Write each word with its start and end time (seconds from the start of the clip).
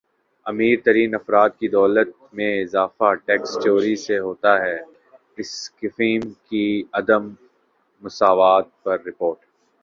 امیر 0.45 0.75
ترین 0.85 1.11
افراد 1.15 1.49
کی 1.59 1.67
دولت 1.69 2.07
میں 2.33 2.51
اضافہ 2.61 3.09
ٹیکس 3.25 3.49
چوری 3.63 3.95
سے 4.05 4.17
ہوتا 4.19 4.51
ہےاکسفیم 4.63 6.21
کی 6.47 6.65
عدم 6.93 7.23
مساوات 8.03 8.65
پر 8.83 8.97
رپورٹ 9.07 9.39